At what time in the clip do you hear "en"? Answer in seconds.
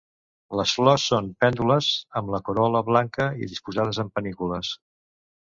4.07-4.11